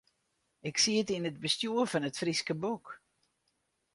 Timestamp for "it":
1.29-1.41, 2.09-2.19